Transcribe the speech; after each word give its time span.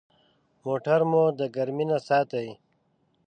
موټر 0.65 0.99
مو 1.09 1.23
د 1.39 1.41
ګرمي 1.55 1.85
نه 1.89 1.97
ساتي. 2.07 2.47